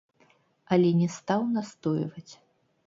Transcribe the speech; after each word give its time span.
Але 0.77 0.89
не 1.03 1.09
стаў 1.19 1.41
настойваць. 1.59 2.31